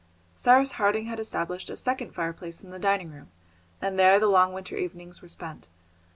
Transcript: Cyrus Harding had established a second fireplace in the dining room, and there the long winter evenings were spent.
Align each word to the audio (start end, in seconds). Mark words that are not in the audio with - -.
Cyrus 0.35 0.71
Harding 0.71 1.05
had 1.05 1.19
established 1.19 1.69
a 1.69 1.75
second 1.75 2.13
fireplace 2.15 2.63
in 2.63 2.71
the 2.71 2.79
dining 2.79 3.11
room, 3.11 3.29
and 3.79 3.99
there 3.99 4.19
the 4.19 4.25
long 4.25 4.51
winter 4.51 4.75
evenings 4.75 5.21
were 5.21 5.27
spent. 5.29 5.69